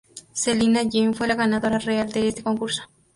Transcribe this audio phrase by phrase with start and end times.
[0.33, 2.81] Selina Jen fue la ganadora real de este concurso.